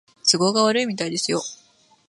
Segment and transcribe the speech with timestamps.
[0.27, 1.43] 都合が悪いみたいですよ